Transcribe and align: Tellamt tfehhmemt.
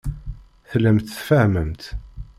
Tellamt 0.69 1.09
tfehhmemt. 1.17 1.83